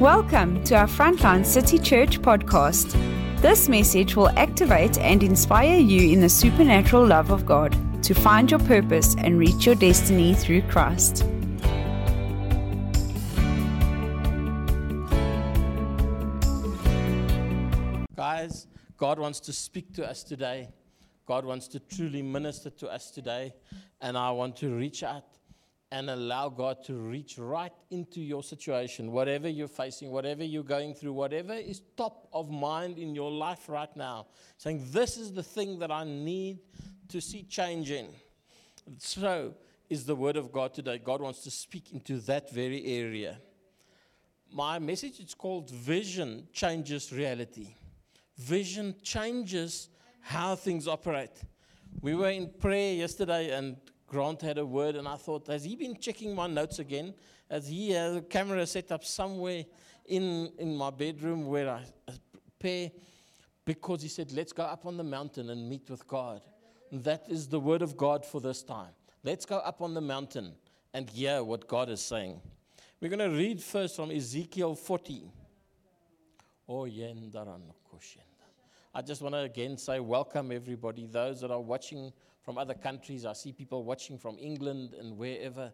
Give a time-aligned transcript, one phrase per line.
[0.00, 2.92] Welcome to our Frontline City Church podcast.
[3.42, 8.50] This message will activate and inspire you in the supernatural love of God to find
[8.50, 11.26] your purpose and reach your destiny through Christ.
[18.16, 20.70] Guys, God wants to speak to us today.
[21.26, 23.52] God wants to truly minister to us today.
[24.00, 25.29] And I want to reach out
[25.92, 30.94] and allow God to reach right into your situation, whatever you're facing, whatever you're going
[30.94, 34.26] through, whatever is top of mind in your life right now.
[34.56, 36.60] Saying, This is the thing that I need
[37.08, 38.08] to see change in.
[38.98, 39.54] So
[39.88, 40.98] is the word of God today.
[40.98, 43.38] God wants to speak into that very area.
[44.52, 47.74] My message is called Vision Changes Reality.
[48.38, 49.88] Vision changes
[50.20, 51.42] how things operate.
[52.00, 53.76] We were in prayer yesterday, and
[54.10, 57.14] Grant had a word, and I thought, has he been checking my notes again?
[57.48, 59.64] As he uh, has a camera set up somewhere
[60.04, 61.84] in, in my bedroom where I
[62.32, 62.90] prepare?
[63.64, 66.42] Because he said, let's go up on the mountain and meet with God.
[66.90, 68.90] That is the word of God for this time.
[69.22, 70.54] Let's go up on the mountain
[70.92, 72.40] and hear what God is saying.
[73.00, 75.30] We're going to read first from Ezekiel 40.
[76.68, 76.84] Oh,
[78.92, 81.06] I just want to again say welcome, everybody.
[81.06, 82.12] Those that are watching
[82.42, 83.24] from other countries.
[83.24, 85.72] I see people watching from England and wherever.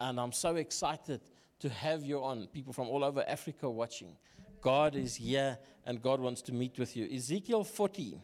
[0.00, 1.20] And I'm so excited
[1.60, 4.16] to have you on, people from all over Africa watching.
[4.60, 7.08] God is here and God wants to meet with you.
[7.12, 8.20] Ezekiel 40,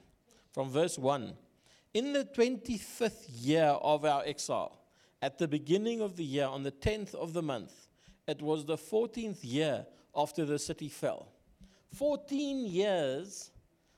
[0.52, 1.34] from verse 1.
[1.94, 4.80] In the 25th year of our exile,
[5.22, 7.72] at the beginning of the year, on the 10th of the month,
[8.26, 11.28] it was the 14th year after the city fell.
[11.94, 13.50] 14 years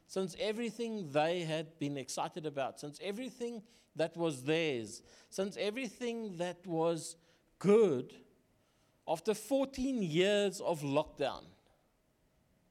[0.06, 3.62] since everything they had been excited about, since everything
[3.96, 7.16] that was theirs, since everything that was
[7.58, 8.14] good,
[9.08, 11.44] after 14 years of lockdown,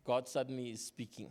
[0.04, 1.30] God suddenly is speaking.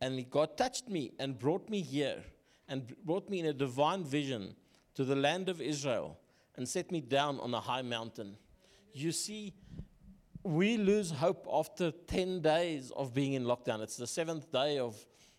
[0.00, 2.22] And God touched me and brought me here
[2.68, 4.54] and brought me in a divine vision
[4.94, 6.18] to the land of Israel
[6.56, 8.36] and set me down on a high mountain.
[8.92, 9.54] You see,
[10.42, 13.80] we lose hope after 10 days of being in lockdown.
[13.80, 14.96] It's the seventh day of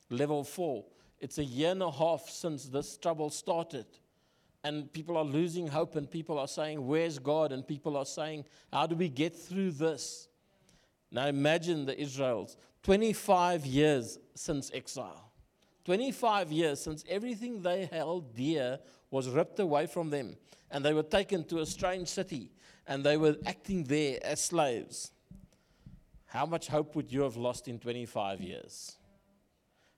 [0.09, 0.85] level four.
[1.19, 3.85] It's a year and a half since this trouble started.
[4.63, 7.51] And people are losing hope, and people are saying, Where's God?
[7.51, 10.27] And people are saying, How do we get through this?
[11.11, 15.31] Now imagine the Israels 25 years since exile.
[15.85, 18.79] 25 years since everything they held dear
[19.09, 20.37] was ripped away from them,
[20.69, 22.51] and they were taken to a strange city,
[22.85, 25.11] and they were acting there as slaves.
[26.27, 28.97] How much hope would you have lost in 25 years?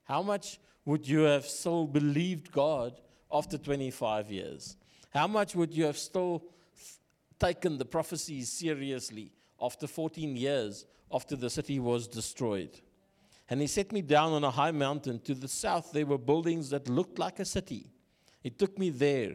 [0.04, 3.00] How much would you have still believed God
[3.30, 4.76] after 25 years?
[5.10, 6.44] How much would you have still
[7.38, 12.80] taken the prophecies seriously after 14 years after the city was destroyed?
[13.48, 15.20] And he set me down on a high mountain.
[15.20, 17.90] To the south, there were buildings that looked like a city.
[18.42, 19.34] He took me there,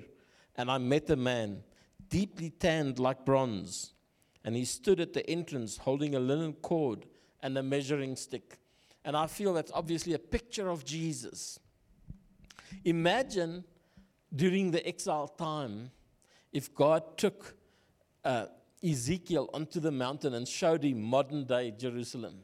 [0.56, 1.64] and I met a man,
[2.10, 3.94] deeply tanned like bronze.
[4.44, 7.06] And he stood at the entrance holding a linen cord
[7.44, 8.58] and a measuring stick.
[9.08, 11.62] And I feel that's obviously a picture of Jesus.
[12.84, 13.64] Imagine
[14.36, 15.92] during the exile time
[16.52, 17.56] if God took
[18.26, 18.48] uh,
[18.84, 22.40] Ezekiel onto the mountain and showed him modern day Jerusalem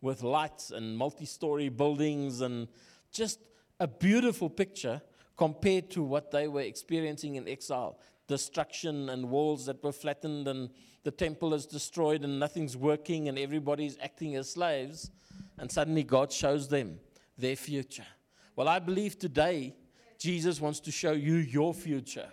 [0.00, 2.68] with lights and multi story buildings and
[3.10, 3.40] just
[3.80, 5.02] a beautiful picture
[5.36, 10.70] compared to what they were experiencing in exile destruction and walls that were flattened and
[11.02, 15.10] the temple is destroyed and nothing's working and everybody's acting as slaves
[15.58, 16.98] and suddenly God shows them
[17.38, 18.06] their future.
[18.54, 19.74] Well, I believe today
[20.18, 22.28] Jesus wants to show you your future.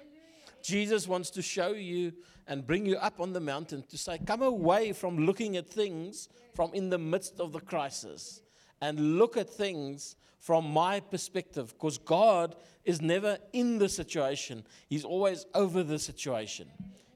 [0.62, 2.14] Jesus wants to show you
[2.48, 6.30] and bring you up on the mountain to say, Come away from looking at things
[6.54, 8.42] from in the midst of the crisis
[8.82, 15.06] and look at things from my perspective because God is never in the situation, He's
[15.06, 16.68] always over the situation.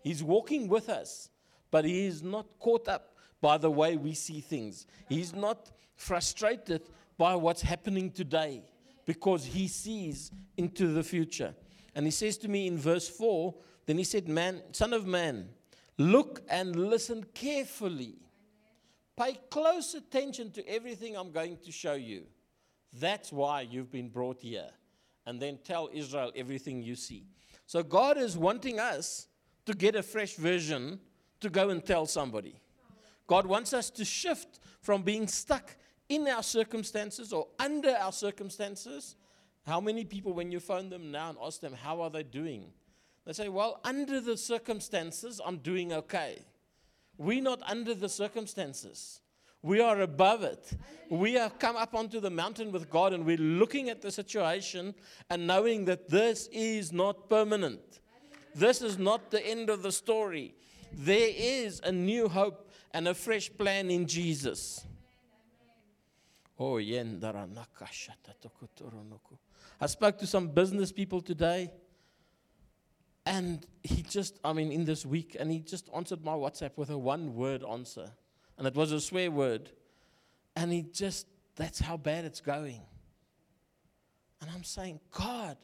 [0.02, 1.30] He's walking with us,
[1.72, 4.88] but He is not caught up by the way we see things.
[5.10, 6.82] He's not frustrated
[7.18, 8.64] by what's happening today
[9.06, 11.54] because he sees into the future.
[11.96, 13.54] And he says to me in verse 4
[13.88, 15.50] then he said, Man, son of man,
[15.98, 18.16] look and listen carefully.
[19.18, 22.24] Pay close attention to everything I'm going to show you.
[22.94, 24.70] That's why you've been brought here.
[25.26, 27.26] And then tell Israel everything you see.
[27.66, 29.28] So God is wanting us
[29.66, 31.00] to get a fresh vision
[31.40, 32.60] to go and tell somebody.
[33.28, 35.76] God wants us to shift from being stuck
[36.10, 39.16] in our circumstances or under our circumstances.
[39.66, 42.72] How many people, when you phone them now and ask them, How are they doing?
[43.26, 46.40] They say, Well, under the circumstances, I'm doing okay.
[47.18, 49.22] We're not under the circumstances.
[49.62, 50.72] We are above it.
[51.10, 54.94] We have come up onto the mountain with God and we're looking at the situation
[55.30, 58.00] and knowing that this is not permanent.
[58.54, 60.56] This is not the end of the story.
[60.94, 62.67] There is a new hope
[62.98, 64.84] and a fresh plan in Jesus.
[66.60, 66.80] Oh.
[69.80, 71.70] I spoke to some business people today,
[73.24, 76.90] and he just, I mean, in this week, and he just answered my WhatsApp with
[76.90, 78.10] a one word answer.
[78.58, 79.70] And it was a swear word.
[80.56, 82.82] And he just, that's how bad it's going.
[84.42, 85.58] And I'm saying, God,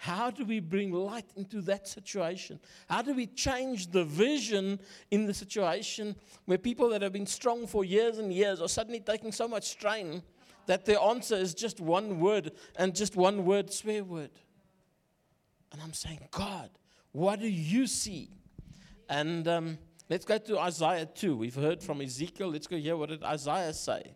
[0.00, 2.58] how do we bring light into that situation?
[2.88, 4.80] How do we change the vision
[5.10, 6.16] in the situation
[6.46, 9.68] where people that have been strong for years and years are suddenly taking so much
[9.68, 10.22] strain
[10.64, 14.30] that their answer is just one word and just one word, swear word?
[15.70, 16.70] And I'm saying, God,
[17.12, 18.30] what do you see?
[19.06, 21.36] And um, let's go to Isaiah 2.
[21.36, 22.48] We've heard from Ezekiel.
[22.48, 24.14] Let's go hear what did Isaiah say.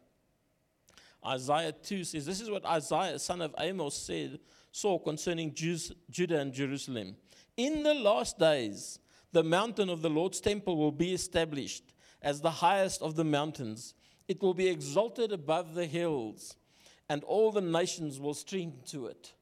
[1.26, 4.38] Isaiah 2 says, This is what Isaiah, son of Amos, said
[4.74, 7.14] saw concerning Jews, Judah and Jerusalem.
[7.56, 8.98] In the last days,
[9.30, 13.94] the mountain of the Lord's temple will be established as the highest of the mountains.
[14.26, 16.56] It will be exalted above the hills,
[17.08, 19.32] and all the nations will stream to it.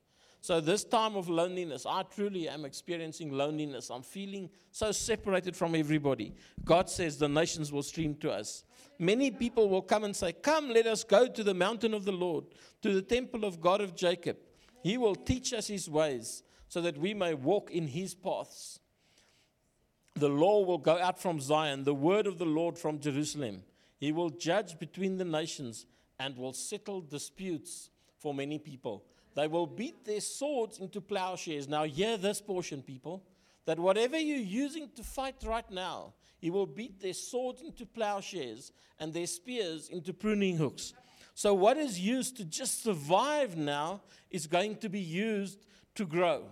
[0.42, 3.88] So, this time of loneliness, I truly am experiencing loneliness.
[3.90, 6.34] I'm feeling so separated from everybody.
[6.62, 8.64] God says the nations will stream to us.
[8.98, 12.12] Many people will come and say, Come, let us go to the mountain of the
[12.12, 12.44] Lord,
[12.82, 14.36] to the temple of God of Jacob.
[14.82, 18.80] He will teach us his ways so that we may walk in his paths.
[20.14, 23.62] The law will go out from Zion, the word of the Lord from Jerusalem.
[23.98, 25.86] He will judge between the nations
[26.18, 29.04] and will settle disputes for many people.
[29.34, 31.68] They will beat their swords into plowshares.
[31.68, 33.24] Now, hear this portion, people
[33.64, 38.72] that whatever you're using to fight right now, he will beat their swords into plowshares
[38.98, 40.92] and their spears into pruning hooks.
[41.42, 45.66] So, what is used to just survive now is going to be used
[45.96, 46.44] to grow.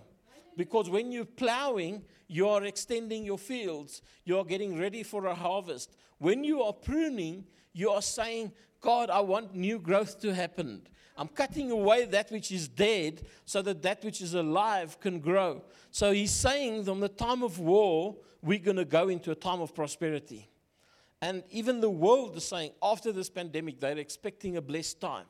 [0.57, 5.33] Because when you're plowing, you are extending your fields, you are getting ready for a
[5.33, 5.95] harvest.
[6.17, 8.51] When you are pruning, you are saying,
[8.81, 10.81] God, I want new growth to happen.
[11.15, 15.63] I'm cutting away that which is dead so that that which is alive can grow.
[15.91, 19.61] So he's saying from the time of war, we're going to go into a time
[19.61, 20.49] of prosperity.
[21.21, 25.25] And even the world is saying after this pandemic, they're expecting a blessed time.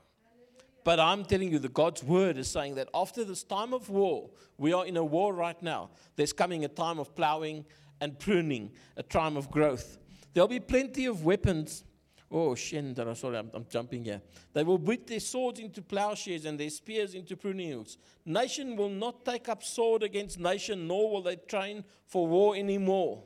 [0.84, 4.30] But I'm telling you, the God's word is saying that after this time of war,
[4.58, 5.92] we are in a war right now.
[6.16, 7.66] There's coming a time of plowing
[8.00, 10.00] and pruning, a time of growth.
[10.34, 11.84] There'll be plenty of weapons.
[12.32, 14.22] Oh, Shendara, sorry, I'm, I'm, jumping here.
[14.54, 17.98] They will beat their swords into plowshares and their spears into pruning hooks.
[18.26, 23.22] Nation will not take up sword against nation, nor will they train for war anymore.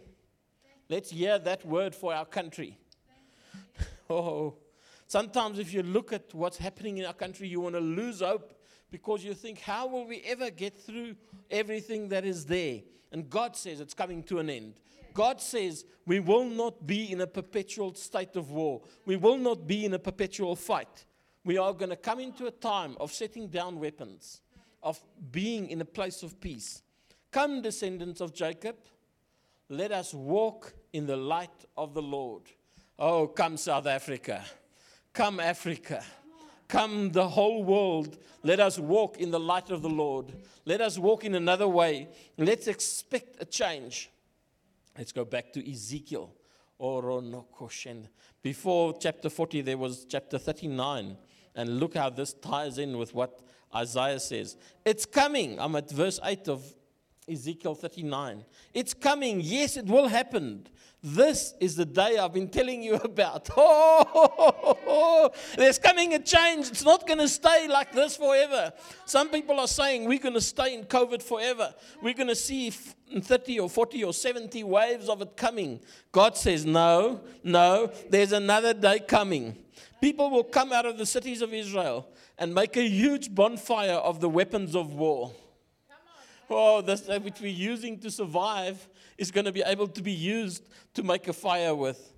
[0.87, 2.77] Let's hear that word for our country.
[4.09, 4.55] Oh,
[5.07, 8.53] sometimes if you look at what's happening in our country, you want to lose hope
[8.91, 11.15] because you think, how will we ever get through
[11.49, 12.81] everything that is there?
[13.11, 14.75] And God says it's coming to an end.
[15.13, 18.81] God says we will not be in a perpetual state of war.
[19.05, 21.05] We will not be in a perpetual fight.
[21.43, 24.41] We are going to come into a time of setting down weapons,
[24.83, 24.99] of
[25.31, 26.83] being in a place of peace.
[27.31, 28.75] Come, descendants of Jacob
[29.69, 32.43] let us walk in the light of the Lord.
[32.97, 34.43] Oh, come, South Africa.
[35.13, 36.03] Come, Africa.
[36.67, 38.17] Come, the whole world.
[38.43, 40.33] Let us walk in the light of the Lord.
[40.65, 42.09] Let us walk in another way.
[42.37, 44.09] Let's expect a change.
[44.97, 46.33] Let's go back to Ezekiel.
[48.41, 51.17] Before chapter 40, there was chapter 39.
[51.55, 53.39] And look how this ties in with what
[53.73, 54.57] Isaiah says.
[54.83, 55.59] It's coming.
[55.59, 56.63] I'm at verse 8 of
[57.27, 58.45] Ezekiel 39.
[58.73, 59.41] It's coming.
[59.41, 60.67] Yes, it will happen.
[61.01, 63.49] This is the day I've been telling you about.
[63.57, 66.67] Oh, there's coming a change.
[66.67, 68.73] It's not going to stay like this forever.
[69.05, 71.73] Some people are saying we're going to stay in COVID forever.
[72.01, 75.79] We're going to see 30 or 40 or 70 waves of it coming.
[76.11, 79.55] God says, no, no, there's another day coming.
[79.99, 84.21] People will come out of the cities of Israel and make a huge bonfire of
[84.21, 85.31] the weapons of war
[86.49, 88.87] oh, this that which we're using to survive
[89.17, 92.13] is going to be able to be used to make a fire with.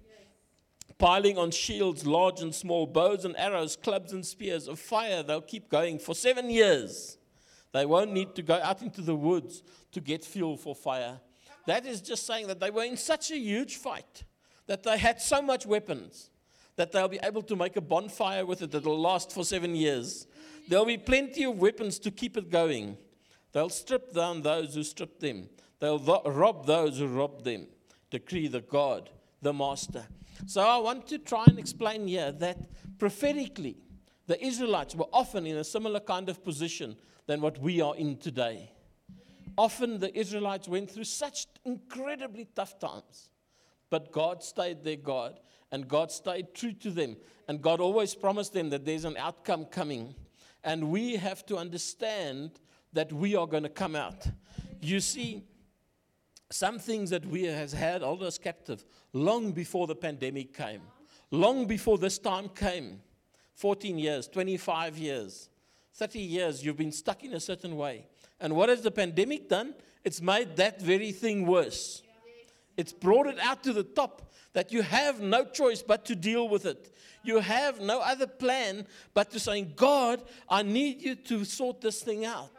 [0.98, 5.42] Piling on shields, large and small, bows and arrows, clubs and spears of fire, they'll
[5.42, 7.18] keep going for seven years.
[7.72, 11.20] They won't need to go out into the woods to get fuel for fire.
[11.68, 14.24] That is just saying that they were in such a huge fight
[14.68, 16.30] that they had so much weapons
[16.76, 20.28] that they'll be able to make a bonfire with it that'll last for seven years.
[20.68, 22.98] There'll be plenty of weapons to keep it going.
[23.58, 25.50] They'll strip down those who strip them.
[25.80, 27.66] They'll rob those who rob them.
[28.12, 29.10] Decree the God,
[29.42, 30.06] the master.
[30.46, 33.78] So I want to try and explain here that prophetically,
[34.28, 38.18] the Israelites were often in a similar kind of position than what we are in
[38.18, 38.74] today.
[39.58, 43.32] Often the Israelites went through such incredibly tough times,
[43.90, 45.40] but God stayed their God
[45.72, 47.18] and God stayed true to them.
[47.48, 50.14] And God always promised them that there's an outcome coming.
[50.64, 52.60] And we have to understand
[52.94, 54.28] that we are going to come out.
[54.82, 55.44] You see,
[56.50, 60.82] some things that we has had hold us captive long before the pandemic came,
[61.32, 63.02] long before this time came
[63.56, 65.50] 14 years, 25 years,
[65.96, 68.06] 30 years, you've been stuck in a certain way.
[68.40, 69.74] And what has the pandemic done?
[70.04, 72.04] It's made that very thing worse.
[72.78, 76.48] It's brought it out to the top that you have no choice but to deal
[76.48, 76.94] with it.
[77.24, 82.02] You have no other plan but to say, God, I need you to sort this
[82.02, 82.52] thing out.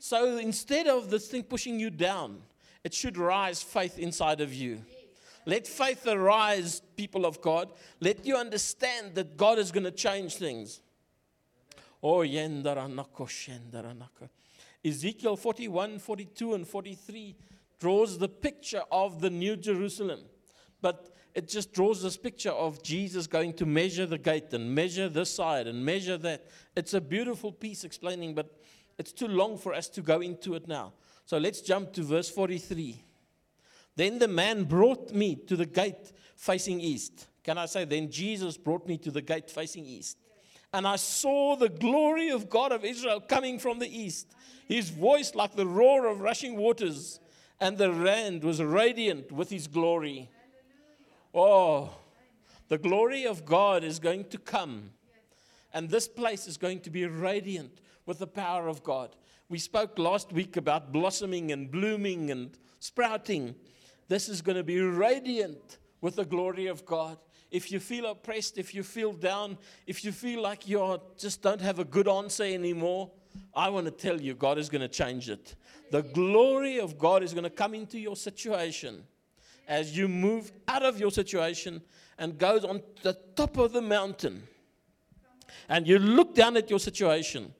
[0.00, 2.40] So instead of this thing pushing you down,
[2.82, 4.80] it should rise faith inside of you.
[5.44, 7.68] Let faith arise, people of God.
[8.00, 10.80] Let you understand that God is going to change things.
[12.02, 12.22] Oh,
[14.82, 17.36] Ezekiel 41, 42, and 43
[17.78, 20.20] draws the picture of the New Jerusalem.
[20.80, 25.10] But it just draws this picture of Jesus going to measure the gate and measure
[25.10, 26.46] this side and measure that.
[26.74, 28.56] It's a beautiful piece explaining, but
[29.00, 30.92] it's too long for us to go into it now.
[31.24, 33.02] So let's jump to verse 43.
[33.96, 37.26] Then the man brought me to the gate facing east.
[37.42, 40.18] Can I say, then Jesus brought me to the gate facing east.
[40.74, 44.34] And I saw the glory of God of Israel coming from the east,
[44.68, 47.20] his voice like the roar of rushing waters,
[47.58, 50.28] and the land was radiant with his glory.
[51.34, 51.88] Oh,
[52.68, 54.90] the glory of God is going to come,
[55.72, 59.16] and this place is going to be radiant with the power of God.
[59.48, 63.54] We spoke last week about blossoming and blooming and sprouting.
[64.08, 67.18] This is going to be radiant with the glory of God.
[67.50, 71.60] If you feel oppressed, if you feel down, if you feel like you just don't
[71.60, 73.10] have a good answer anymore,
[73.54, 75.56] I want to tell you, God is going to change it.
[75.90, 79.04] The glory of God is going to come into your situation
[79.66, 81.80] as you move out of your situation
[82.18, 84.42] and goes on the top of the mountain.
[85.68, 87.52] And you look down at your situation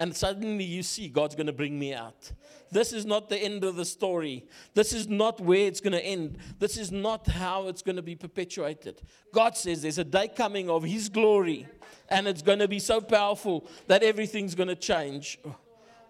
[0.00, 2.32] and suddenly you see God's going to bring me out.
[2.72, 4.46] This is not the end of the story.
[4.72, 6.38] This is not where it's going to end.
[6.58, 9.02] This is not how it's going to be perpetuated.
[9.34, 11.68] God says there's a day coming of His glory,
[12.08, 15.38] and it's going to be so powerful that everything's going to change.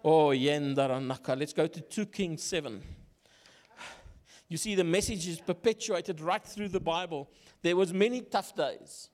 [0.05, 1.37] Oh, Yendaranaka.
[1.37, 2.81] Let's go to 2 Kings 7.
[4.47, 7.29] You see, the message is perpetuated right through the Bible.
[7.61, 9.09] There was many tough days,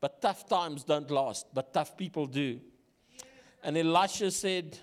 [0.00, 2.60] but tough times don't last, but tough people do.
[3.64, 4.78] And Elisha said,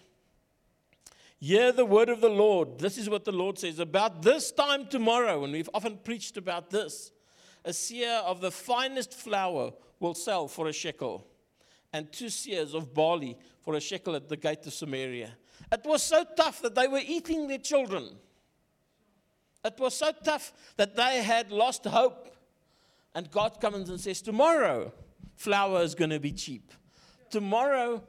[1.40, 2.80] Hear the word of the Lord.
[2.80, 3.80] This is what the Lord says.
[3.80, 7.12] About this time tomorrow, and we've often preached about this,
[7.64, 11.28] a seah of the finest flour will sell for a shekel,
[11.94, 15.32] and two seahs of barley for a shekel at the gate of Samaria.
[15.72, 18.10] It was so tough that they were eating their children.
[19.64, 22.36] It was so tough that they had lost hope.
[23.14, 24.94] And God comes and says, Tomorrow,
[25.36, 26.72] flour is going to be cheap.
[27.30, 28.04] Tomorrow,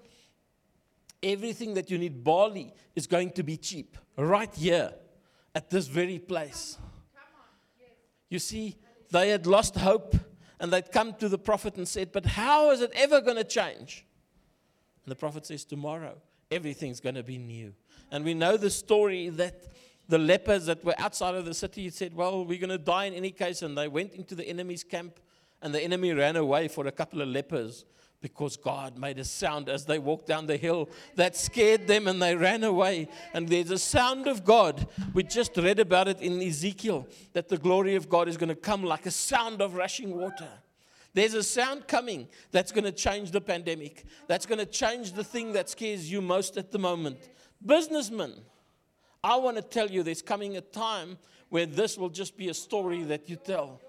[1.23, 4.93] everything that you need, barley, is going to be cheap right here
[5.55, 6.79] at this very place.
[8.29, 8.77] You see,
[9.11, 10.17] they had lost hope
[10.59, 13.45] and they'd come to the prophet and said, But how is it ever going to
[13.45, 14.07] change?
[15.05, 16.17] And the prophet says, Tomorrow,
[16.51, 17.75] everything's going to be new.
[18.11, 19.67] And we know the story that
[20.09, 23.15] the lepers that were outside of the city said, Well, we're going to die in
[23.15, 23.63] any case.
[23.63, 25.21] And they went into the enemy's camp,
[25.61, 27.85] and the enemy ran away for a couple of lepers
[28.23, 32.23] because God made a sound as they walked down the hill that scared them and
[32.23, 33.09] they ran away.
[33.35, 34.87] And there's a sound of God.
[35.13, 38.55] We just read about it in Ezekiel that the glory of God is going to
[38.55, 40.49] come like a sound of rushing water.
[41.13, 45.25] There's a sound coming that's going to change the pandemic, that's going to change the
[45.25, 47.19] thing that scares you most at the moment.
[47.65, 48.33] Businessmen,
[49.23, 51.19] I want to tell you there's coming a time
[51.51, 53.81] where this will just be a story that you tell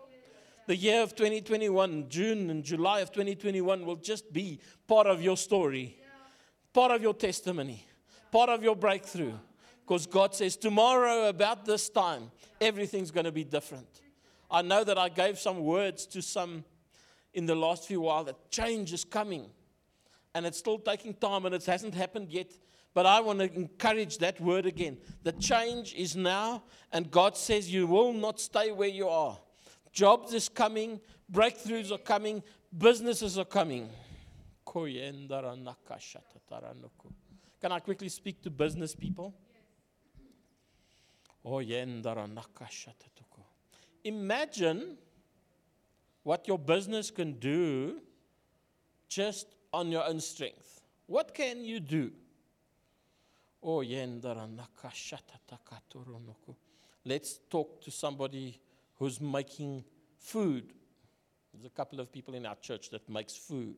[0.65, 5.37] the year of 2021, June and July of 2021 will just be part of your
[5.37, 5.97] story,
[6.73, 7.85] part of your testimony,
[8.31, 9.33] part of your breakthrough.
[9.85, 13.87] Because God says, tomorrow, about this time, everything's going to be different.
[14.49, 16.63] I know that I gave some words to some
[17.33, 19.49] in the last few while that change is coming.
[20.35, 22.51] And it's still taking time and it hasn't happened yet.
[22.93, 24.99] But I want to encourage that word again.
[25.23, 29.39] The change is now, and God says you will not stay where you are.
[29.93, 30.99] Jobs is coming,
[31.31, 32.41] breakthroughs are coming,
[32.75, 33.89] businesses are coming.
[37.61, 39.35] Can I quickly speak to business people?
[44.03, 44.97] Imagine
[46.23, 48.01] what your business can do
[49.07, 50.81] just on your own strength.
[51.05, 52.11] What can you do?
[57.05, 58.59] Let's talk to somebody
[58.97, 59.83] who's making
[60.17, 60.73] food.
[61.53, 63.75] There's a couple of people in our church that makes food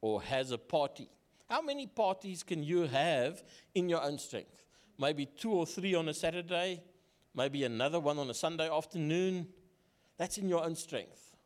[0.00, 1.08] or has a party.
[1.48, 3.42] How many parties can you have
[3.74, 4.64] in your own strength?
[4.98, 6.82] Maybe two or three on a Saturday,
[7.34, 9.48] maybe another one on a Sunday afternoon.
[10.16, 11.36] That's in your own strength.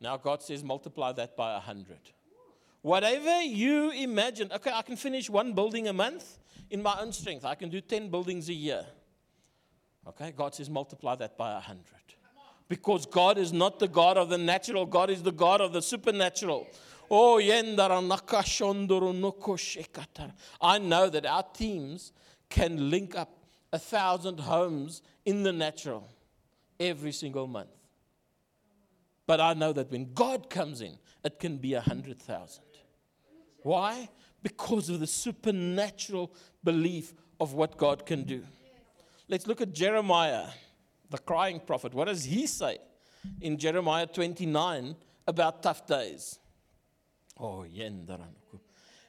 [0.00, 2.00] Now God says multiply that by a hundred.
[2.82, 6.38] Whatever you imagine, okay, I can finish one building a month
[6.68, 7.44] in my own strength.
[7.44, 8.84] I can do 10 buildings a year.
[10.08, 11.86] Okay, God says multiply that by a hundred.
[12.68, 15.82] Because God is not the God of the natural, God is the God of the
[15.82, 16.66] supernatural.
[17.10, 17.60] Oh, I
[20.78, 22.12] know that our teams
[22.48, 23.28] can link up
[23.72, 26.08] a thousand homes in the natural
[26.80, 27.68] every single month.
[29.26, 32.64] But I know that when God comes in, it can be a hundred thousand.
[33.62, 34.08] Why?
[34.42, 36.32] Because of the supernatural
[36.64, 38.42] belief of what God can do.
[39.28, 40.46] Let's look at Jeremiah,
[41.10, 41.94] the crying prophet.
[41.94, 42.78] What does he say
[43.40, 46.38] in Jeremiah 29 about tough days?
[47.38, 47.64] Oh,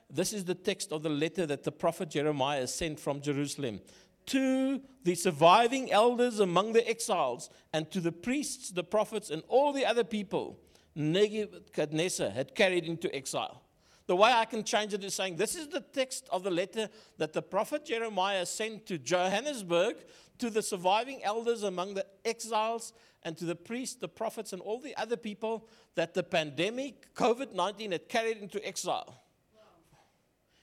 [0.10, 3.82] This is the text of the letter that the prophet Jeremiah sent from Jerusalem
[4.28, 9.74] to the surviving elders among the exiles and to the priests, the prophets, and all
[9.74, 10.60] the other people
[10.96, 13.63] Nebuchadnezzar had carried into exile.
[14.06, 16.90] The way I can change it is saying this is the text of the letter
[17.18, 19.96] that the prophet Jeremiah sent to Johannesburg
[20.40, 22.92] to the surviving elders among the exiles
[23.24, 27.54] and to the priests, the prophets, and all the other people that the pandemic, COVID
[27.54, 29.22] 19, had carried into exile.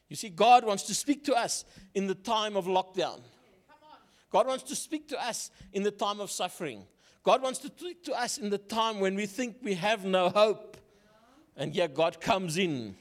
[0.08, 3.20] You see, God wants to speak to us in the time of lockdown.
[4.28, 6.84] God wants to speak to us in the time of suffering.
[7.22, 10.28] God wants to speak to us in the time when we think we have no
[10.28, 10.76] hope.
[11.56, 12.96] And yet God comes in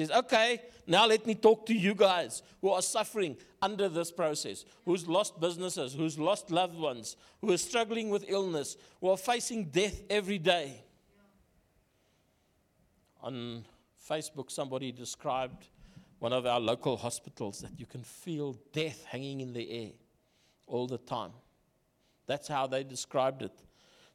[0.00, 4.64] says, okay, now let me talk to you guys who are suffering under this process,
[4.86, 9.66] who's lost businesses, who's lost loved ones, who are struggling with illness, who are facing
[9.66, 10.82] death every day.
[13.22, 13.64] On
[14.08, 15.66] Facebook, somebody described
[16.18, 19.90] one of our local hospitals that you can feel death hanging in the air
[20.66, 21.32] all the time.
[22.26, 23.52] That's how they described it.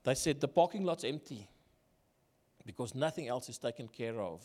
[0.03, 1.47] They said the parking lot's empty
[2.65, 4.43] because nothing else is taken care of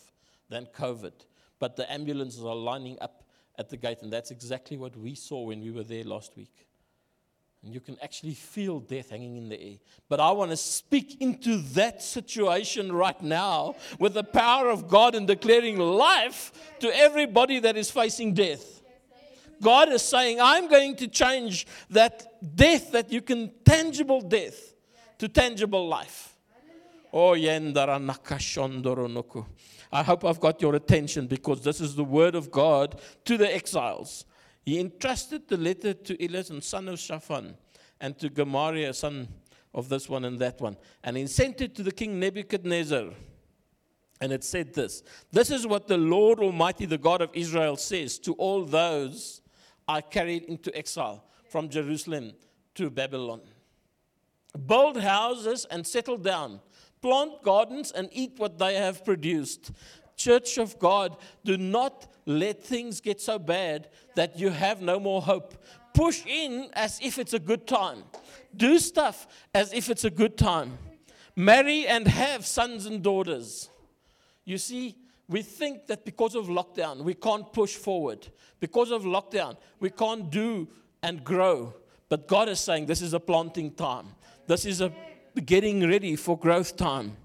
[0.51, 1.13] than COVID.
[1.61, 3.23] But the ambulances are lining up
[3.57, 6.67] at the gate, and that's exactly what we saw when we were there last week.
[7.63, 9.77] And you can actually feel death hanging in the air.
[10.09, 15.15] But I want to speak into that situation right now with the power of God
[15.15, 18.81] and declaring life to everybody that is facing death.
[19.61, 24.73] God is saying, I'm going to change that death that you can, tangible death,
[25.19, 26.35] to tangible life.
[27.13, 29.45] Oh, yendara nakashondoronoku.
[29.93, 33.53] I hope I've got your attention because this is the word of God to the
[33.53, 34.25] exiles.
[34.63, 37.57] He entrusted the letter to Elias son of Shaphan
[38.01, 39.29] and to Gemariah, son
[39.75, 40.77] of this one and that one.
[41.03, 43.11] And he sent it to the king Nebuchadnezzar.
[44.21, 48.19] And it said this This is what the Lord Almighty, the God of Israel, says
[48.21, 49.41] to all those
[49.89, 52.33] I carried into exile from Jerusalem
[52.75, 53.41] to Babylon.
[54.67, 56.61] Build houses and settle down
[57.03, 59.73] plant gardens and eat what they have produced.
[60.17, 65.23] Church of God, do not let things get so bad that you have no more
[65.23, 65.55] hope.
[65.95, 68.05] Push in as if it's a good time.
[68.55, 70.79] Do stuff as if it's a good time.
[71.37, 73.71] Marry and have sons and daughters.
[74.45, 74.97] You see,
[75.29, 78.29] we think that because of lockdown, we can't push forward.
[78.59, 80.69] Because of lockdown, we can't do
[81.03, 81.75] and grow.
[82.09, 84.07] But God is saying this is a planting time.
[84.47, 84.93] This is a
[85.45, 87.17] getting ready for growth time.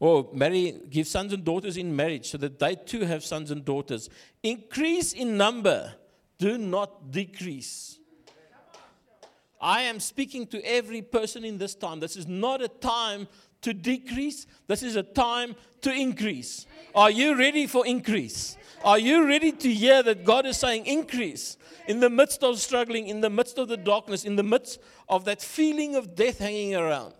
[0.00, 3.64] Or marry, give sons and daughters in marriage so that they too have sons and
[3.64, 4.08] daughters.
[4.42, 5.94] Increase in number,
[6.38, 7.98] do not decrease.
[9.60, 11.98] I am speaking to every person in this time.
[11.98, 13.26] This is not a time
[13.62, 16.66] to decrease, this is a time to increase.
[16.94, 18.56] Are you ready for increase?
[18.84, 21.56] Are you ready to hear that God is saying increase?
[21.88, 25.24] in the midst of struggling, in the midst of the darkness, in the midst of
[25.24, 27.14] that feeling of death hanging around,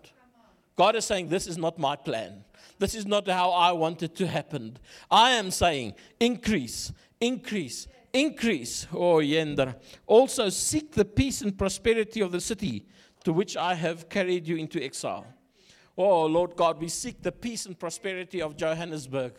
[0.77, 2.45] God is saying, This is not my plan.
[2.77, 4.77] This is not how I want it to happen.
[5.11, 8.87] I am saying, increase, increase, increase.
[8.93, 9.75] Oh, yender.
[10.07, 12.85] Also, seek the peace and prosperity of the city
[13.25, 15.27] to which I have carried you into exile.
[15.97, 19.33] Oh, Lord God, we seek the peace and prosperity of Johannesburg.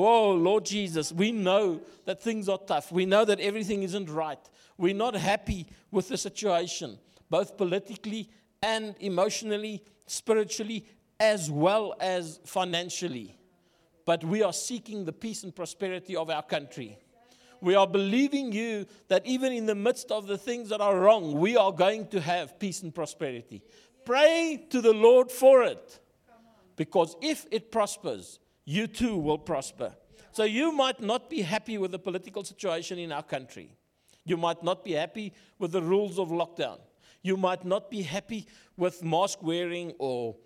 [0.00, 2.92] Oh, Lord Jesus, we know that things are tough.
[2.92, 4.38] We know that everything isn't right.
[4.76, 8.30] We're not happy with the situation, both politically
[8.62, 10.86] and emotionally, spiritually,
[11.18, 13.36] as well as financially.
[14.04, 16.96] But we are seeking the peace and prosperity of our country.
[17.60, 21.32] We are believing you that even in the midst of the things that are wrong,
[21.32, 23.64] we are going to have peace and prosperity.
[24.04, 25.98] Pray to the Lord for it.
[26.76, 29.94] Because if it prospers, you too will prosper.
[30.30, 33.74] So you might not be happy with the political situation in our country.
[34.26, 36.76] You might not be happy with the rules of lockdown.
[37.22, 40.36] You might not be happy with mask wearing or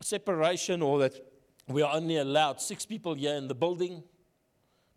[0.00, 1.26] separation or that
[1.66, 4.04] we are only allowed six people here in the building.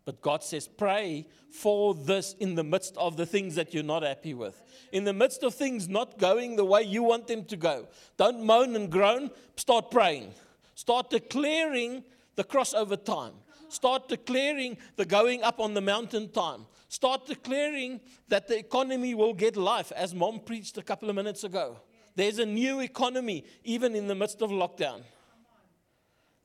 [0.04, 4.04] But God says, pray for this in the midst of the things that you're not
[4.04, 4.62] happy with.
[4.92, 7.88] In the midst of things not going the way you want them to go.
[8.16, 10.32] Don't moan and groan, start praying.
[10.76, 12.04] Start declaring
[12.36, 13.34] the crossover time.
[13.68, 16.66] Start declaring the going up on the mountain time.
[16.88, 21.42] Start declaring that the economy will get life, as mom preached a couple of minutes
[21.42, 21.80] ago.
[22.14, 25.02] There's a new economy, even in the midst of lockdown.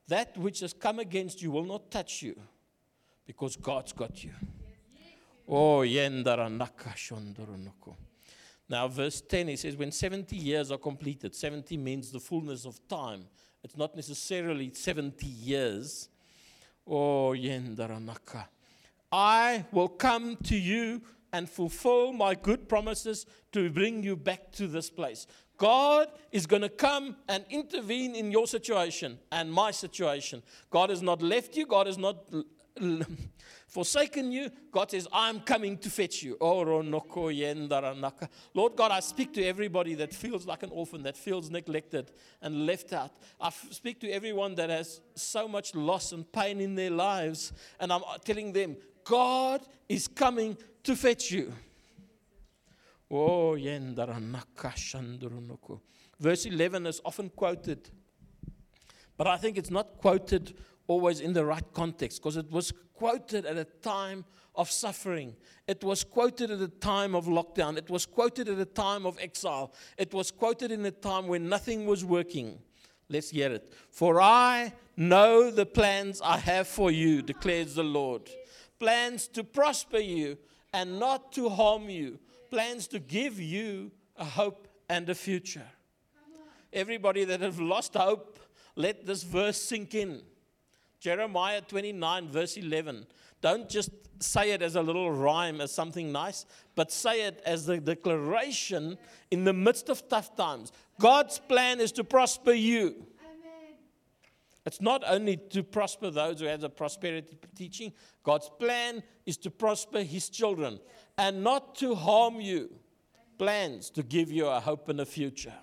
[0.07, 2.35] That which has come against you will not touch you
[3.25, 4.31] because God's got you.
[5.47, 5.83] Oh,
[8.71, 12.79] now, verse 10, he says, When 70 years are completed, 70 means the fullness of
[12.87, 13.25] time.
[13.63, 16.09] It's not necessarily 70 years.
[16.87, 18.45] Oh, yendaranaka.
[19.11, 21.01] I will come to you
[21.33, 25.27] and fulfill my good promises to bring you back to this place.
[25.57, 30.41] God is going to come and intervene in your situation and my situation.
[30.69, 32.25] God has not left you, God has not
[33.67, 34.49] forsaken you.
[34.71, 36.37] God says, I'm coming to fetch you.
[38.53, 42.65] Lord God, I speak to everybody that feels like an orphan, that feels neglected and
[42.65, 43.11] left out.
[43.39, 47.91] I speak to everyone that has so much loss and pain in their lives, and
[47.93, 51.53] I'm uh, telling them, God is coming to fetch you.
[53.09, 53.55] Oh,
[56.19, 57.89] Verse 11 is often quoted,
[59.17, 60.55] but I think it's not quoted
[60.87, 65.35] always in the right context because it was quoted at a time of suffering.
[65.67, 67.77] It was quoted at a time of lockdown.
[67.77, 69.73] It was quoted at a time of exile.
[69.97, 72.59] It was quoted in a time when nothing was working.
[73.09, 73.73] Let's hear it.
[73.89, 78.29] For I know the plans I have for you, declares the Lord.
[78.79, 80.37] Plans to prosper you
[80.73, 82.19] and not to harm you
[82.51, 85.65] plans to give you a hope and a future.
[86.73, 88.39] Everybody that have lost hope,
[88.75, 90.21] let this verse sink in.
[91.01, 93.07] Jeremiah 29, verse 11.
[93.41, 97.65] Don't just say it as a little rhyme, as something nice, but say it as
[97.65, 98.99] the declaration
[99.31, 100.71] in the midst of tough times.
[100.99, 103.07] God's plan is to prosper you.
[103.19, 103.77] Amen.
[104.63, 109.49] It's not only to prosper those who have the prosperity teaching, God's plan is to
[109.49, 110.79] prosper his children
[111.17, 112.69] and not to harm you.
[113.39, 115.55] Plans to give you a hope and a future.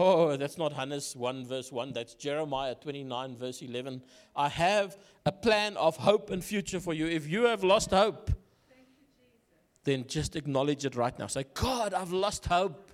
[0.00, 4.00] Oh, that's not Hannes 1 verse 1, that's Jeremiah 29 verse 11.
[4.36, 7.06] I have a plan of hope and future for you.
[7.06, 8.30] If you have lost hope,
[9.82, 11.26] then just acknowledge it right now.
[11.26, 12.92] Say, God, I've lost hope.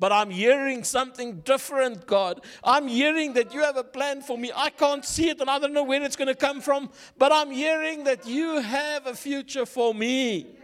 [0.00, 2.44] But I'm hearing something different, God.
[2.64, 4.50] I'm hearing that you have a plan for me.
[4.52, 7.30] I can't see it and I don't know where it's going to come from, but
[7.30, 10.56] I'm hearing that you have a future for me.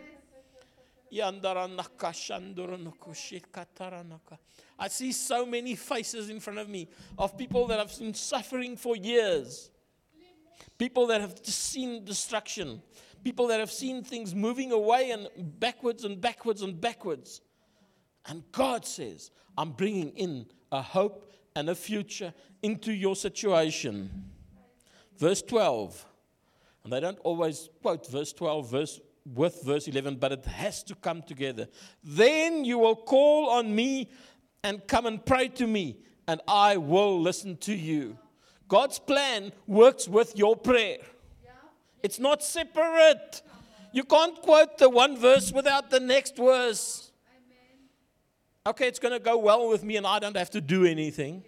[4.79, 6.89] I see so many faces in front of me
[7.19, 9.71] of people that have been suffering for years.
[10.79, 12.81] People that have seen destruction.
[13.25, 17.41] People that have seen things moving away and backwards and backwards and backwards.
[18.27, 24.31] And God says, I'm bringing in a hope and a future into your situation.
[25.17, 26.07] Verse 12.
[26.85, 29.01] And they don't always quote verse 12 verse,
[29.35, 31.67] with verse 11, but it has to come together.
[32.05, 34.11] Then you will call on me
[34.69, 38.19] and come and pray to me, and I will listen to you.
[38.69, 40.99] God's plan works with your prayer.
[42.03, 43.43] It's not separate.
[43.93, 47.09] You can't quote the one verse without the next verse
[48.69, 51.43] okay, it's going to go well with me and I don't have to do anything.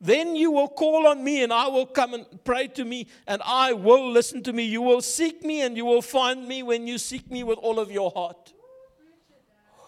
[0.00, 3.42] Then you will call on me and I will come and pray to me and
[3.44, 4.64] I will listen to me.
[4.64, 7.80] You will seek me and you will find me when you seek me with all
[7.80, 8.52] of your heart.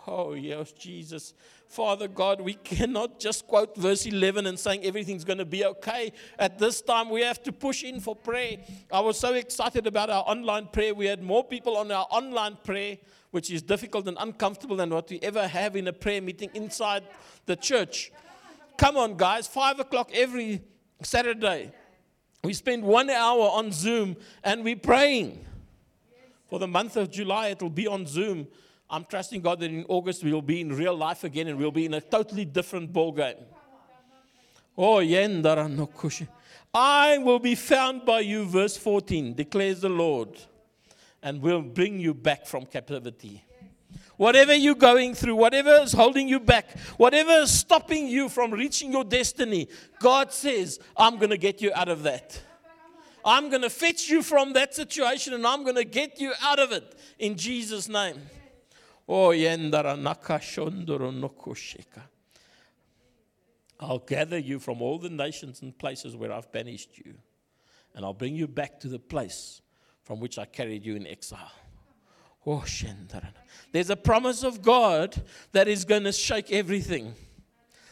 [0.07, 1.35] Oh, yes, Jesus.
[1.71, 6.13] Father God, we cannot just quote verse 11 and saying everything's going to be okay.
[6.37, 8.57] At this time, we have to push in for prayer.
[8.93, 10.93] I was so excited about our online prayer.
[10.95, 12.99] We had more people on our online prayer
[13.31, 17.05] which is difficult and uncomfortable than what we ever have in a prayer meeting inside
[17.47, 18.11] the church.
[18.77, 20.63] Come on, guys, five o'clock every
[21.03, 21.71] Saturday.
[22.43, 25.45] We spend one hour on Zoom and we're praying.
[26.49, 28.49] For the month of July, it'll be on Zoom.
[28.91, 31.87] I'm trusting God that in August we'll be in real life again and we'll be
[31.87, 33.37] in a totally different ball game.
[34.77, 36.27] Oh, yendara no kushi.
[36.75, 40.31] I will be found by you, verse 14, declares the Lord,
[41.23, 43.45] and will bring you back from captivity.
[44.17, 48.93] Whatever you're going through, whatever is holding you back, whatever is stopping you from reaching
[48.93, 52.41] your destiny, God says, I'm going to get you out of that.
[53.25, 56.59] I'm going to fetch you from that situation and I'm going to get you out
[56.59, 58.17] of it in Jesus' name.
[59.13, 62.03] Oh, yendara naka shondoro nokosheka.
[63.81, 67.15] I'll gather you from all the nations and places where I've banished you,
[67.97, 69.63] and I'll bring you back to the place
[70.05, 71.51] from which I carried you in exile.
[72.47, 72.65] Oh.
[73.73, 75.21] There's a promise of God
[75.51, 77.15] that is going to shake everything.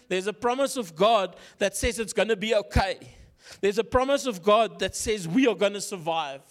[0.08, 2.96] There's a promise of God that says it's going to be okay.
[3.60, 6.42] There's a promise of God that says we are going to survive.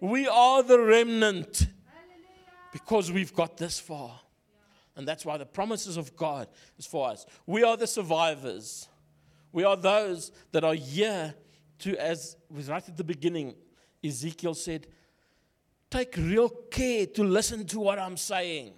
[0.00, 1.66] We are the remnant
[2.78, 4.20] because we've got this far.
[4.96, 7.26] And that's why the promises of God is for us.
[7.46, 8.88] We are the survivors.
[9.52, 11.34] We are those that are here
[11.80, 13.54] to, as was right at the beginning,
[14.04, 14.86] Ezekiel said,
[15.90, 18.72] take real care to listen to what I'm saying.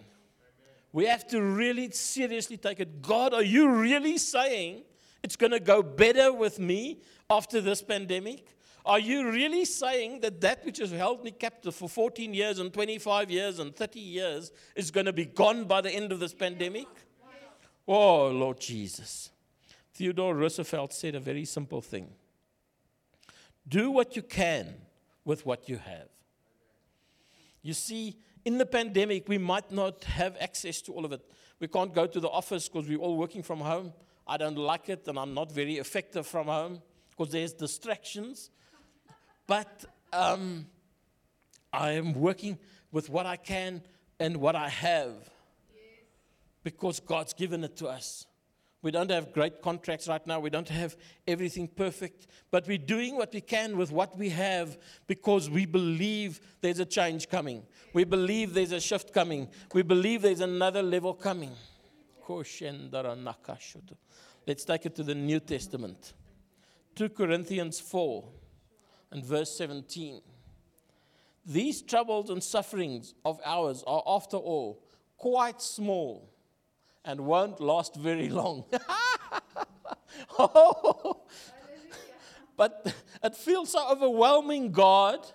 [0.92, 3.02] We have to really seriously take it.
[3.02, 4.82] God, are you really saying
[5.22, 8.46] it's going to go better with me after this pandemic?
[8.90, 12.74] Are you really saying that that which has held me captive for 14 years and
[12.74, 16.34] 25 years and 30 years is going to be gone by the end of this
[16.34, 16.88] pandemic?
[17.86, 19.30] Oh, Lord Jesus.
[19.94, 22.08] Theodore Roosevelt said a very simple thing
[23.68, 24.74] do what you can
[25.24, 26.08] with what you have.
[27.62, 31.20] You see, in the pandemic, we might not have access to all of it.
[31.60, 33.92] We can't go to the office because we're all working from home.
[34.26, 38.50] I don't like it, and I'm not very effective from home because there's distractions.
[39.50, 40.66] But um,
[41.72, 42.56] I am working
[42.92, 43.82] with what I can
[44.20, 45.28] and what I have
[46.62, 48.26] because God's given it to us.
[48.80, 50.38] We don't have great contracts right now.
[50.38, 52.28] We don't have everything perfect.
[52.52, 56.86] But we're doing what we can with what we have because we believe there's a
[56.86, 57.64] change coming.
[57.92, 59.48] We believe there's a shift coming.
[59.74, 61.56] We believe there's another level coming.
[64.46, 66.12] Let's take it to the New Testament.
[66.94, 68.24] 2 Corinthians 4
[69.10, 70.20] and verse 17.
[71.46, 74.82] These troubles and sufferings of ours are, after all,
[75.16, 76.30] quite small
[77.04, 78.64] and won't last very long.
[80.38, 81.22] oh,
[82.56, 85.26] but it feels so overwhelming, God.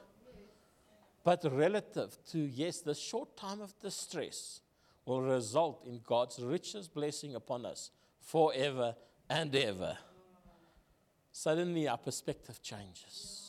[1.24, 4.62] But relative to, yes, the short time of distress
[5.06, 7.90] will result in God's richest blessing upon us
[8.22, 8.96] forever
[9.30, 9.98] and ever.
[11.32, 13.45] Suddenly, our perspective changes.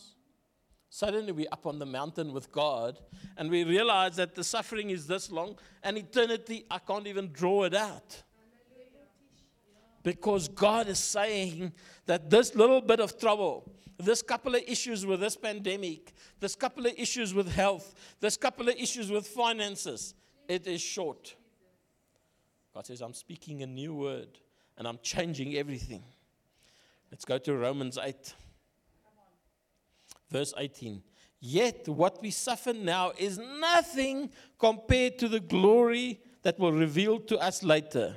[0.96, 2.98] Suddenly, we're up on the mountain with God,
[3.36, 7.64] and we realize that the suffering is this long, and eternity, I can't even draw
[7.64, 8.22] it out.
[10.02, 11.74] Because God is saying
[12.06, 16.86] that this little bit of trouble, this couple of issues with this pandemic, this couple
[16.86, 20.14] of issues with health, this couple of issues with finances,
[20.48, 21.36] it is short.
[22.72, 24.38] God says, I'm speaking a new word
[24.78, 26.04] and I'm changing everything.
[27.10, 28.34] Let's go to Romans 8.
[30.30, 31.02] Verse 18.
[31.40, 37.38] Yet what we suffer now is nothing compared to the glory that will reveal to
[37.38, 38.16] us later.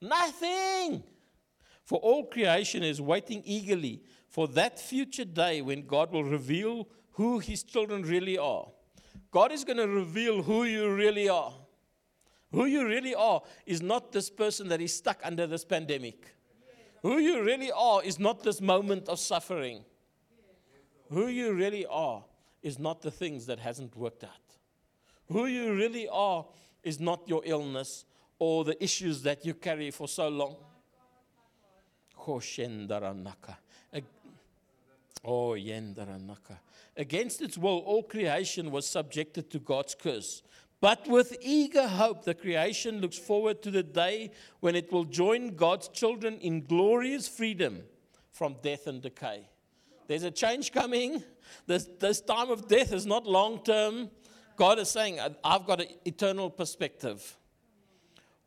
[0.00, 1.02] Nothing.
[1.84, 7.38] For all creation is waiting eagerly for that future day when God will reveal who
[7.38, 8.66] his children really are.
[9.30, 11.52] God is going to reveal who you really are.
[12.52, 16.34] Who you really are is not this person that is stuck under this pandemic.
[17.02, 19.84] Who you really are is not this moment of suffering
[21.10, 22.24] who you really are
[22.62, 24.30] is not the things that hasn't worked out.
[25.30, 26.46] Who you really are
[26.82, 28.04] is not your illness
[28.38, 30.56] or the issues that you carry for so long.
[35.24, 36.58] Oh, yendaranaka.
[36.96, 40.42] Against its will, all creation was subjected to God's curse.
[40.80, 45.56] But with eager hope, the creation looks forward to the day when it will join
[45.56, 47.82] God's children in glorious freedom
[48.30, 49.48] from death and decay.
[50.08, 51.22] There's a change coming.
[51.66, 54.10] This, this time of death is not long term.
[54.56, 57.36] God is saying, I've got an eternal perspective.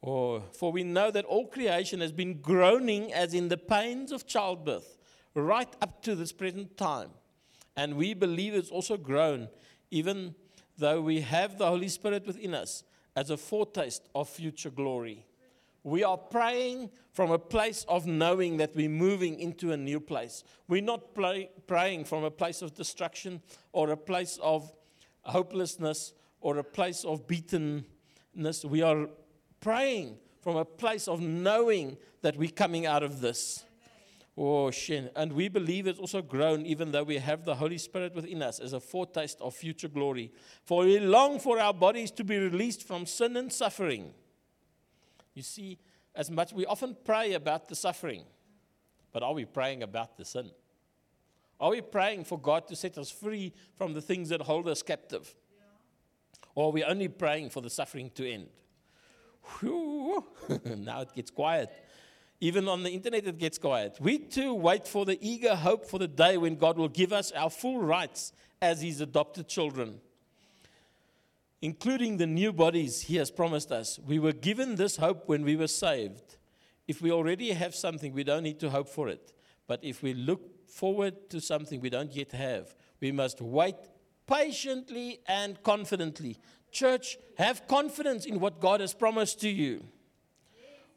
[0.04, 4.26] Oh, for we know that all creation has been groaning as in the pains of
[4.26, 4.98] childbirth
[5.36, 7.12] right up to this present time.
[7.78, 9.48] And we believe it's also groan,
[9.92, 10.36] even
[10.78, 12.84] though we have the Holy Spirit within us
[13.16, 15.26] as a foretaste of future glory.
[15.84, 20.44] We are praying from a place of knowing that we're moving into a new place.
[20.68, 23.42] We're not pray, praying from a place of destruction
[23.72, 24.72] or a place of
[25.24, 28.64] hopelessness or a place of beatenness.
[28.64, 29.10] We are
[29.60, 33.64] praying from a place of knowing that we're coming out of this.
[34.38, 35.10] Oh, shin.
[35.16, 38.60] And we believe it's also groan even though we have the Holy Spirit within us
[38.60, 40.32] as a foretaste of future glory.
[40.64, 44.14] For we long for our bodies to be released from sin and suffering.
[45.34, 45.80] You see,
[46.16, 48.24] as much we often pray about the suffering,
[49.12, 50.52] but are we praying about the sin?
[51.60, 54.82] Are we praying for God to set us free from the things that hold us
[54.82, 55.34] captive?
[56.56, 58.48] Or are we only praying for the suffering to end?
[59.60, 60.26] Whew.
[60.66, 61.70] now it gets quiet.
[62.40, 63.98] Even on the internet, it gets quiet.
[64.02, 67.32] We too wait for the eager hope for the day when God will give us
[67.32, 70.02] our full rights as His adopted children,
[71.62, 74.00] including the new bodies He has promised us.
[74.00, 76.38] We were given this hope when we were saved.
[76.88, 79.34] If we already have something, we don't need to hope for it.
[79.68, 83.76] But if we look forward to something we don't yet have, we must wait
[84.28, 86.38] patiently and confidently.
[86.72, 89.84] Church, have confidence in what God has promised to you.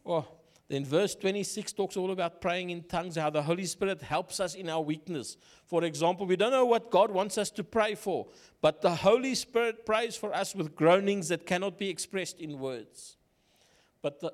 [0.07, 0.27] Oh,
[0.69, 4.55] then verse 26 talks all about praying in tongues, how the Holy Spirit helps us
[4.55, 5.37] in our weakness.
[5.67, 8.29] For example, we don't know what God wants us to pray for,
[8.63, 13.19] but the Holy Spirit prays for us with groanings that cannot be expressed in words.
[14.01, 14.33] But the,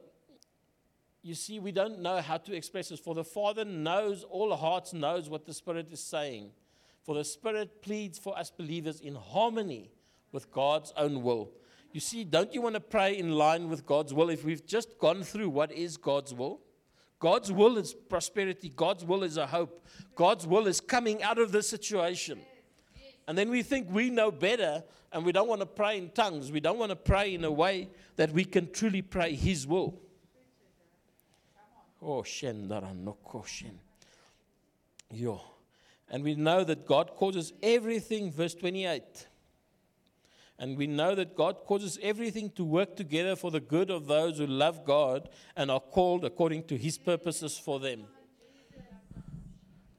[1.22, 3.00] you see, we don't know how to express this.
[3.00, 6.50] For the Father knows, all hearts knows what the Spirit is saying.
[7.02, 9.90] For the Spirit pleads for us believers in harmony
[10.30, 11.50] with God's own will.
[11.92, 14.98] You see, don't you want to pray in line with God's will if we've just
[14.98, 16.60] gone through what is God's will?
[17.18, 18.72] God's will is prosperity.
[18.74, 19.86] God's will is a hope.
[20.14, 22.40] God's will is coming out of this situation.
[23.26, 26.52] And then we think we know better and we don't want to pray in tongues.
[26.52, 30.00] We don't want to pray in a way that we can truly pray His will.
[32.02, 33.74] Oh, koshin.
[35.10, 35.40] Yo.
[36.08, 39.26] And we know that God causes everything, verse 28
[40.60, 44.36] and we know that God causes everything to work together for the good of those
[44.36, 48.04] who love God and are called according to his purposes for them.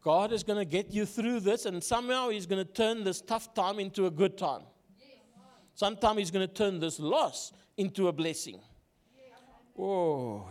[0.03, 3.21] God is going to get you through this, and somehow He's going to turn this
[3.21, 4.61] tough time into a good time.
[5.75, 8.59] Sometimes He's going to turn this loss into a blessing.
[9.77, 10.49] Oh,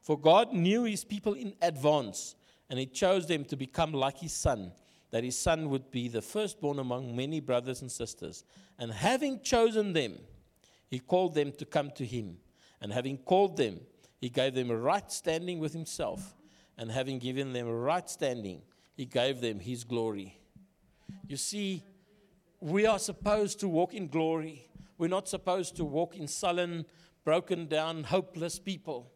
[0.00, 2.36] for God knew His people in advance,
[2.70, 4.70] and He chose them to become like His Son
[5.14, 8.42] that his son would be the firstborn among many brothers and sisters.
[8.80, 10.18] And having chosen them,
[10.90, 12.38] he called them to come to him.
[12.80, 13.78] And having called them,
[14.20, 16.34] he gave them a right standing with himself.
[16.76, 18.62] And having given them a right standing,
[18.96, 20.36] he gave them his glory.
[21.28, 21.84] You see,
[22.58, 24.66] we are supposed to walk in glory.
[24.98, 26.86] We're not supposed to walk in sullen,
[27.22, 29.12] broken down, hopeless people.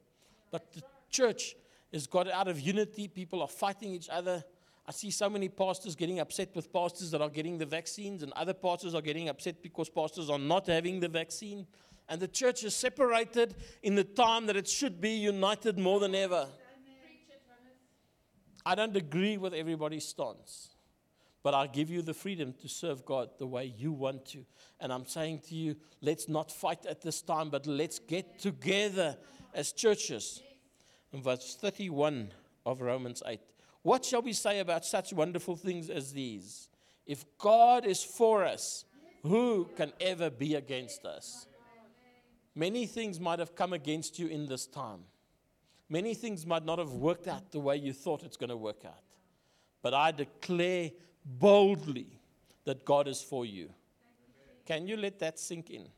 [0.52, 1.56] But the church
[1.92, 3.08] has got out of unity.
[3.08, 4.44] People are fighting each other.
[4.88, 8.32] I see so many pastors getting upset with pastors that are getting the vaccines, and
[8.32, 11.66] other pastors are getting upset because pastors are not having the vaccine.
[12.08, 16.14] And the church is separated in the time that it should be united more than
[16.14, 16.48] ever.
[18.64, 20.70] I don't agree with everybody's stance,
[21.42, 24.46] but I give you the freedom to serve God the way you want to.
[24.80, 29.18] And I'm saying to you, let's not fight at this time, but let's get together
[29.52, 30.42] as churches.
[31.12, 32.32] In verse 31
[32.64, 33.38] of Romans 8.
[33.82, 36.68] What shall we say about such wonderful things as these?
[37.06, 38.84] If God is for us,
[39.22, 41.46] who can ever be against us?
[42.54, 45.00] Many things might have come against you in this time.
[45.88, 48.84] Many things might not have worked out the way you thought it's going to work
[48.84, 49.02] out.
[49.80, 50.90] But I declare
[51.24, 52.20] boldly
[52.64, 53.70] that God is for you.
[54.66, 55.88] Can you let that sink in?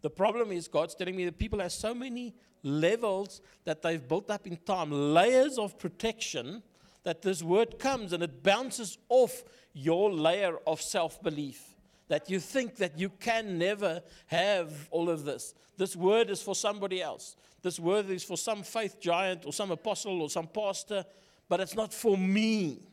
[0.00, 4.30] The problem is, God's telling me that people have so many levels that they've built
[4.30, 6.62] up in time, layers of protection,
[7.04, 11.74] that this word comes and it bounces off your layer of self belief.
[12.08, 15.54] That you think that you can never have all of this.
[15.76, 17.36] This word is for somebody else.
[17.62, 21.04] This word is for some faith giant or some apostle or some pastor,
[21.48, 22.88] but it's not for me.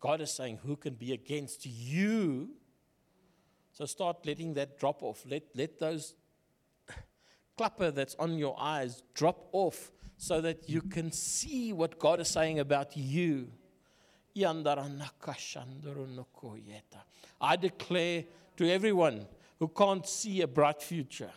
[0.00, 2.50] God is saying, Who can be against you?
[3.78, 5.22] So start letting that drop off.
[5.24, 6.16] Let, let those
[7.56, 12.26] clapper that's on your eyes drop off so that you can see what God is
[12.26, 13.46] saying about you.
[17.40, 18.24] I declare
[18.56, 19.26] to everyone
[19.60, 21.30] who can't see a bright future,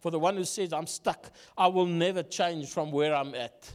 [0.00, 3.70] for the one who says, I'm stuck, I will never change from where I'm at.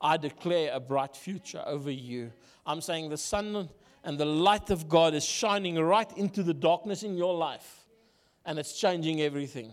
[0.00, 2.30] I declare a bright future over you.
[2.64, 3.68] I'm saying the sun
[4.06, 7.84] and the light of God is shining right into the darkness in your life,
[8.44, 9.72] and it's changing everything.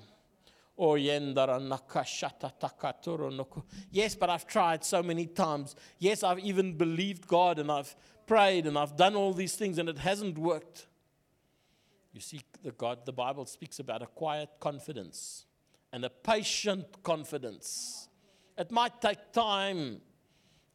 [3.92, 5.76] Yes, but I've tried so many times.
[6.00, 9.88] Yes, I've even believed God and I've prayed and I've done all these things and
[9.88, 10.88] it hasn't worked.
[12.12, 15.46] You see, the God, the Bible speaks about a quiet confidence
[15.92, 18.08] and a patient confidence.
[18.58, 20.02] It might take time.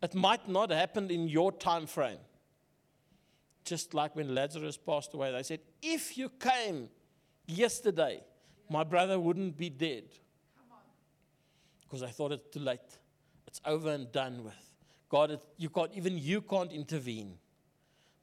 [0.00, 2.18] It might not happen in your time frame.
[3.68, 6.88] Just like when Lazarus passed away, they said, If you came
[7.46, 8.22] yesterday,
[8.70, 10.04] my brother wouldn't be dead.
[11.82, 12.80] Because I thought it's too late.
[13.46, 14.70] It's over and done with.
[15.10, 17.34] God, you can't, even you can't intervene.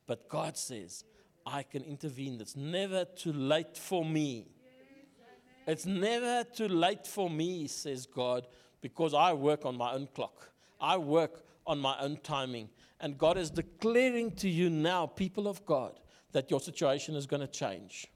[0.08, 1.04] But God says,
[1.46, 2.42] I can intervene.
[2.42, 4.48] It's never too late for me.
[5.68, 8.48] It's never too late for me, says God,
[8.82, 10.50] because I work on my own clock.
[10.82, 12.70] I work on my own timing.
[13.00, 16.00] And God is declaring to you now, people of God,
[16.32, 18.08] that your situation is going to change.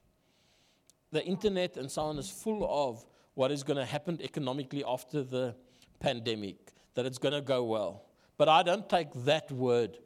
[1.12, 5.24] The internet and so on is full of what is going to happen economically after
[5.24, 5.56] the
[6.00, 8.06] pandemic, that it's going to go well.
[8.38, 9.98] But I don't take that word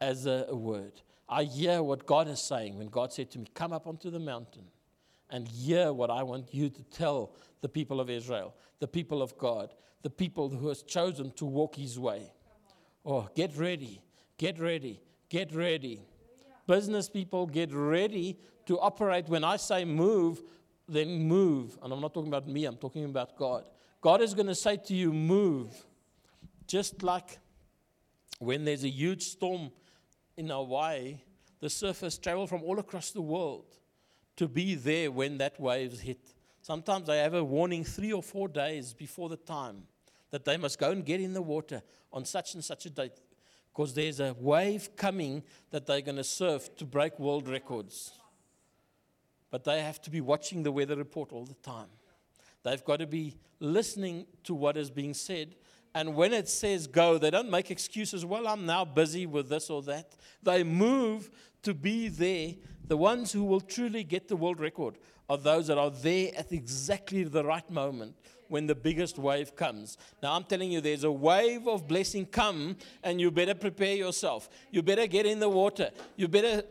[0.00, 0.92] as a, a word.
[1.28, 4.18] I hear what God is saying when God said to me, Come up onto the
[4.18, 4.64] mountain
[5.30, 9.36] and hear what I want you to tell the people of Israel, the people of
[9.36, 12.32] God, the people who has chosen to walk his way.
[13.04, 14.00] Oh, get ready,
[14.38, 16.00] get ready, get ready.
[16.66, 19.28] Business people, get ready to operate.
[19.28, 20.42] When I say move,
[20.88, 21.76] then move.
[21.82, 23.64] And I'm not talking about me, I'm talking about God.
[24.00, 25.68] God is going to say to you, move.
[26.66, 27.38] Just like
[28.38, 29.70] when there's a huge storm
[30.36, 31.18] in Hawaii,
[31.60, 33.64] the surfers travel from all across the world
[34.36, 36.34] to be there when that waves hit.
[36.62, 39.82] Sometimes they have a warning three or four days before the time
[40.30, 41.82] that they must go and get in the water
[42.12, 43.12] on such and such a date
[43.78, 48.10] because there's a wave coming that they're going to surf to break world records.
[49.52, 51.86] But they have to be watching the weather report all the time.
[52.64, 55.54] They've got to be listening to what is being said.
[55.94, 58.26] And when it says go, they don't make excuses.
[58.26, 60.16] Well, I'm now busy with this or that.
[60.42, 61.30] They move
[61.62, 62.54] to be there.
[62.84, 64.98] The ones who will truly get the world record
[65.28, 68.14] are those that are there at exactly the right moment
[68.48, 69.98] when the biggest wave comes.
[70.22, 74.48] Now, I'm telling you, there's a wave of blessing come, and you better prepare yourself.
[74.70, 75.90] You better get in the water.
[76.16, 76.62] You better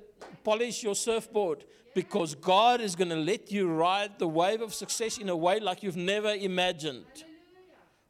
[0.44, 5.18] polish your surfboard because God is going to let you ride the wave of success
[5.18, 7.06] in a way like you've never imagined.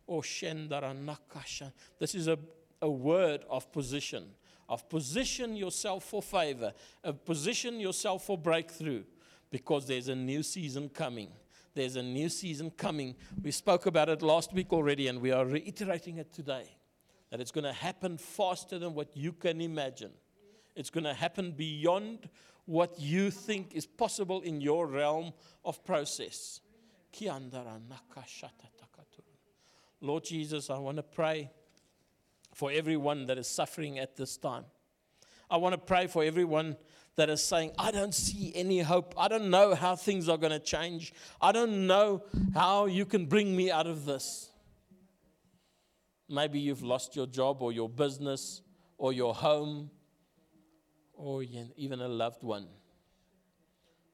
[0.09, 2.39] Oh, this is a,
[2.81, 4.25] a word of position,
[4.69, 6.73] of position yourself for favor,
[7.03, 9.03] of position yourself for breakthrough,
[9.49, 11.29] because there's a new season coming.
[11.73, 13.15] There's a new season coming.
[13.43, 16.69] We spoke about it last week already, and we are reiterating it today
[17.29, 20.11] that it's going to happen faster than what you can imagine.
[20.75, 22.29] It's going to happen beyond
[22.65, 25.33] what you think is possible in your realm
[25.63, 26.61] of process.
[30.01, 31.51] Lord Jesus, I want to pray
[32.53, 34.65] for everyone that is suffering at this time.
[35.49, 36.75] I want to pray for everyone
[37.18, 39.13] that is saying, I don't see any hope.
[39.18, 41.13] I don't know how things are going to change.
[41.41, 44.49] I don't know how you can bring me out of this.
[46.30, 48.61] Maybe you've lost your job or your business
[48.99, 49.89] or your home
[51.15, 51.43] or
[51.76, 52.68] even a loved one.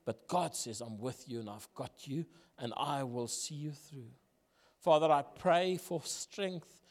[0.05, 2.25] But God says, I'm with you and I've got you
[2.57, 4.11] and I will see you through.
[4.79, 6.81] Father, I pray for strength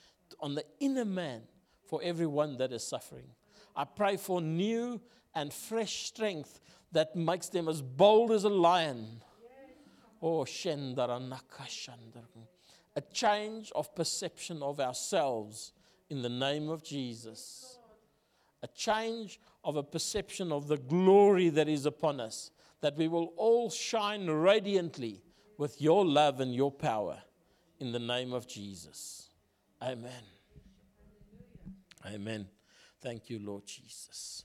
[0.40, 1.42] on the inner man
[1.86, 3.28] for everyone that is suffering.
[3.74, 5.00] I pray for new
[5.34, 6.60] and fresh strength
[6.92, 9.22] that makes them as bold as a lion.
[10.20, 10.46] Oh, a
[13.00, 15.72] change of perception of ourselves
[16.10, 17.78] in the name of Jesus.
[18.62, 23.32] A change of a perception of the glory that is upon us, that we will
[23.36, 25.22] all shine radiantly
[25.58, 27.22] with your love and your power
[27.80, 29.28] in the name of Jesus.
[29.82, 30.22] Amen.
[32.06, 32.46] Amen.
[33.00, 34.44] Thank you, Lord Jesus.